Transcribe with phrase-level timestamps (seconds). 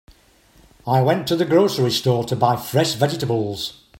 [0.87, 3.83] I went to the grocery store to buy fresh vegetables.